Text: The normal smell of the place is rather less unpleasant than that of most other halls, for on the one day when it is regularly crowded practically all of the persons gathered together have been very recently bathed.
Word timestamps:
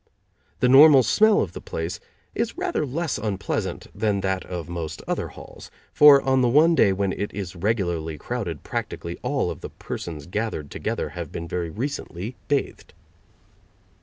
The 0.61 0.67
normal 0.67 1.03
smell 1.03 1.41
of 1.43 1.53
the 1.53 1.61
place 1.61 1.99
is 2.33 2.57
rather 2.57 2.87
less 2.87 3.19
unpleasant 3.19 3.85
than 3.93 4.21
that 4.21 4.43
of 4.45 4.67
most 4.67 5.03
other 5.07 5.27
halls, 5.27 5.69
for 5.93 6.23
on 6.23 6.41
the 6.41 6.49
one 6.49 6.73
day 6.73 6.91
when 6.91 7.13
it 7.13 7.31
is 7.35 7.55
regularly 7.55 8.17
crowded 8.17 8.63
practically 8.63 9.19
all 9.21 9.51
of 9.51 9.61
the 9.61 9.69
persons 9.69 10.25
gathered 10.25 10.71
together 10.71 11.09
have 11.09 11.31
been 11.31 11.47
very 11.47 11.69
recently 11.69 12.35
bathed. 12.47 12.95